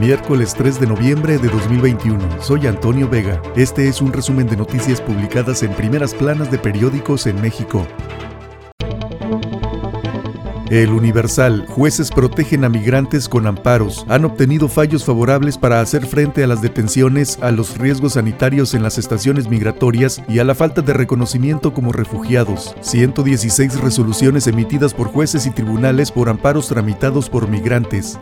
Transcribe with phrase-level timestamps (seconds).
[0.00, 2.42] Miércoles 3 de noviembre de 2021.
[2.42, 3.42] Soy Antonio Vega.
[3.56, 7.86] Este es un resumen de noticias publicadas en primeras planas de periódicos en México.
[10.70, 14.04] El Universal, jueces protegen a migrantes con amparos.
[14.08, 18.82] Han obtenido fallos favorables para hacer frente a las detenciones, a los riesgos sanitarios en
[18.82, 22.74] las estaciones migratorias y a la falta de reconocimiento como refugiados.
[22.82, 28.18] 116 resoluciones emitidas por jueces y tribunales por amparos tramitados por migrantes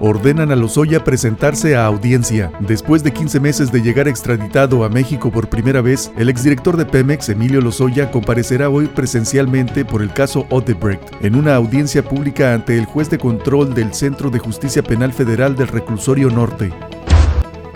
[0.00, 2.52] ordenan a Lozoya presentarse a audiencia.
[2.60, 6.86] Después de 15 meses de llegar extraditado a México por primera vez, el exdirector de
[6.86, 12.78] Pemex, Emilio Lozoya, comparecerá hoy presencialmente por el caso Odebrecht en una audiencia pública ante
[12.78, 16.72] el juez de control del Centro de Justicia Penal Federal del Reclusorio Norte.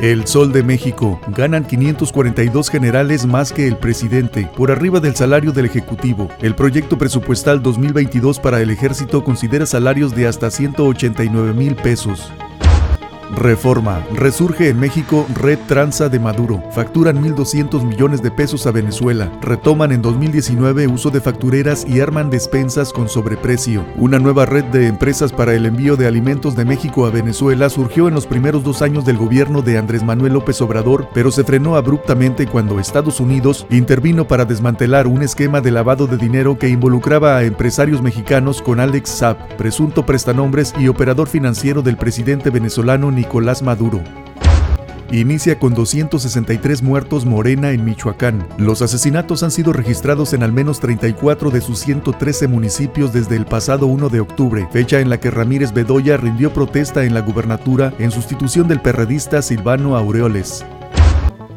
[0.00, 1.20] El Sol de México.
[1.36, 6.28] Ganan 542 generales más que el presidente, por arriba del salario del Ejecutivo.
[6.40, 12.32] El proyecto presupuestal 2022 para el ejército considera salarios de hasta 189 mil pesos.
[13.34, 14.04] Reforma.
[14.14, 16.62] Resurge en México Red Tranza de Maduro.
[16.72, 19.30] Facturan 1.200 millones de pesos a Venezuela.
[19.40, 23.84] Retoman en 2019 uso de factureras y arman despensas con sobreprecio.
[23.96, 28.08] Una nueva red de empresas para el envío de alimentos de México a Venezuela surgió
[28.08, 31.76] en los primeros dos años del gobierno de Andrés Manuel López Obrador, pero se frenó
[31.76, 37.36] abruptamente cuando Estados Unidos intervino para desmantelar un esquema de lavado de dinero que involucraba
[37.36, 43.60] a empresarios mexicanos con Alex Saab, presunto prestanombres y operador financiero del presidente venezolano Nicolás
[43.60, 44.02] Maduro.
[45.12, 48.48] Inicia con 263 muertos Morena en Michoacán.
[48.56, 53.44] Los asesinatos han sido registrados en al menos 34 de sus 113 municipios desde el
[53.44, 57.92] pasado 1 de octubre, fecha en la que Ramírez Bedoya rindió protesta en la gubernatura
[57.98, 60.64] en sustitución del perredista Silvano Aureoles.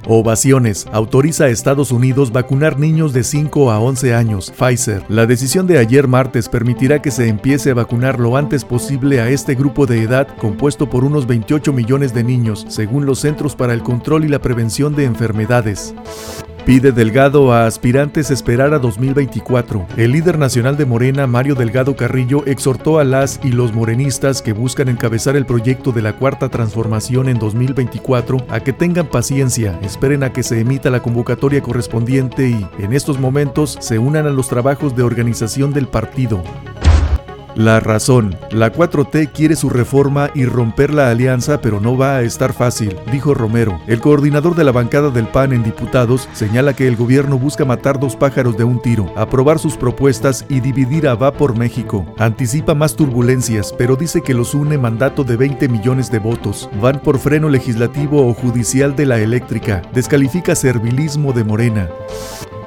[0.08, 0.86] Ovaciones.
[0.92, 4.52] Autoriza a Estados Unidos vacunar niños de 5 a 11 años.
[4.52, 5.04] Pfizer.
[5.10, 9.30] La decisión de ayer martes permitirá que se empiece a vacunar lo antes posible a
[9.30, 13.74] este grupo de edad compuesto por unos 28 millones de niños, según los Centros para
[13.74, 15.94] el Control y la Prevención de Enfermedades.
[16.66, 19.86] Pide Delgado a aspirantes esperar a 2024.
[19.98, 24.54] El líder nacional de Morena, Mario Delgado Carrillo, exhortó a las y los morenistas que
[24.54, 30.24] buscan encabezar el proyecto de la Cuarta Transformación en 2024 a que tengan paciencia, esperen
[30.24, 34.48] a que se emita la convocatoria correspondiente y, en estos momentos, se unan a los
[34.48, 36.42] trabajos de organización del partido.
[37.56, 38.36] La razón.
[38.50, 42.96] La 4T quiere su reforma y romper la alianza, pero no va a estar fácil,
[43.12, 43.80] dijo Romero.
[43.86, 48.00] El coordinador de la bancada del PAN en diputados señala que el gobierno busca matar
[48.00, 52.06] dos pájaros de un tiro, aprobar sus propuestas y dividir a Va por México.
[52.18, 56.70] Anticipa más turbulencias, pero dice que los une mandato de 20 millones de votos.
[56.82, 59.84] Van por freno legislativo o judicial de la eléctrica.
[59.94, 61.90] Descalifica servilismo de Morena.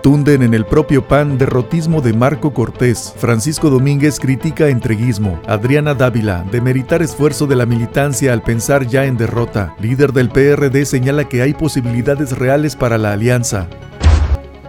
[0.07, 3.13] Tunden en el propio PAN derrotismo de Marco Cortés.
[3.17, 5.41] Francisco Domínguez critica entreguismo.
[5.49, 9.75] Adriana Dávila, demeritar esfuerzo de la militancia al pensar ya en derrota.
[9.81, 13.67] Líder del PRD señala que hay posibilidades reales para la alianza.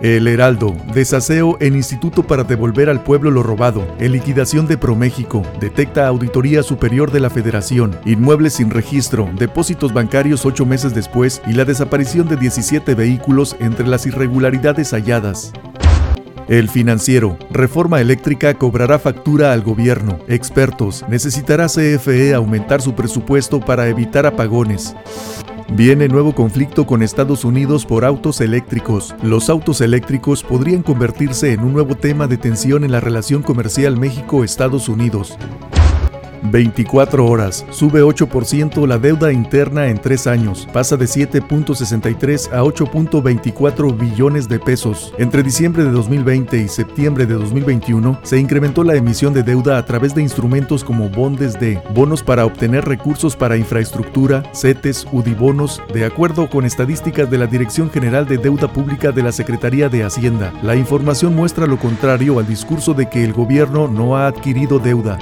[0.01, 5.41] El Heraldo, desaseo en Instituto para devolver al pueblo lo robado, en liquidación de ProMéxico,
[5.59, 11.53] detecta Auditoría Superior de la Federación, inmuebles sin registro, depósitos bancarios ocho meses después y
[11.53, 15.51] la desaparición de 17 vehículos entre las irregularidades halladas.
[16.47, 20.19] El financiero, reforma eléctrica cobrará factura al gobierno.
[20.29, 24.95] Expertos, necesitará CFE aumentar su presupuesto para evitar apagones.
[25.73, 29.13] Viene nuevo conflicto con Estados Unidos por autos eléctricos.
[29.21, 33.97] Los autos eléctricos podrían convertirse en un nuevo tema de tensión en la relación comercial
[33.97, 35.37] México-Estados Unidos.
[36.43, 37.65] 24 horas.
[37.69, 40.67] Sube 8% la deuda interna en tres años.
[40.71, 45.13] Pasa de 7.63 a 8.24 billones de pesos.
[45.17, 49.85] Entre diciembre de 2020 y septiembre de 2021 se incrementó la emisión de deuda a
[49.85, 56.05] través de instrumentos como bondes de bonos para obtener recursos para infraestructura, CETES, UDIBONOS, de
[56.05, 60.53] acuerdo con estadísticas de la Dirección General de Deuda Pública de la Secretaría de Hacienda.
[60.63, 65.17] La información muestra lo contrario al discurso de que el gobierno no ha adquirido deuda.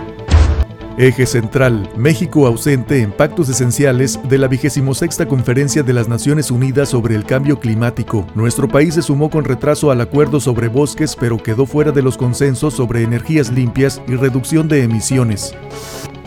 [0.98, 6.88] Eje central, México ausente en pactos esenciales de la 26 Conferencia de las Naciones Unidas
[6.88, 8.26] sobre el Cambio Climático.
[8.34, 12.16] Nuestro país se sumó con retraso al acuerdo sobre bosques, pero quedó fuera de los
[12.16, 15.54] consensos sobre energías limpias y reducción de emisiones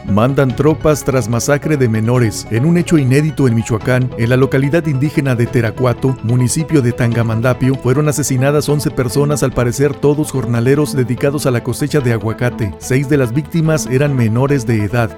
[0.09, 4.87] mandan tropas tras masacre de menores en un hecho inédito en Michoacán, en la localidad
[4.87, 11.47] indígena de Teracuato, municipio de Tangamandapio, fueron asesinadas 11 personas, al parecer todos jornaleros dedicados
[11.47, 12.75] a la cosecha de aguacate.
[12.79, 15.17] Seis de las víctimas eran menores de edad.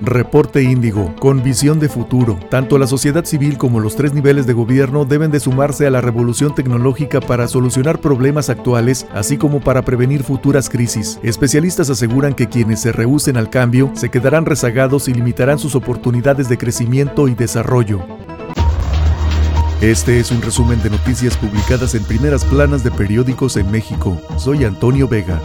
[0.00, 2.38] Reporte Índigo, con visión de futuro.
[2.50, 6.00] Tanto la sociedad civil como los tres niveles de gobierno deben de sumarse a la
[6.00, 11.18] revolución tecnológica para solucionar problemas actuales, así como para prevenir futuras crisis.
[11.22, 16.48] Especialistas aseguran que quienes se rehúsen al cambio se quedarán rezagados y limitarán sus oportunidades
[16.48, 18.00] de crecimiento y desarrollo.
[19.80, 24.20] Este es un resumen de noticias publicadas en primeras planas de periódicos en México.
[24.36, 25.40] Soy Antonio Vega.